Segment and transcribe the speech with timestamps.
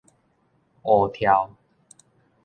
[0.81, 1.53] 槔柱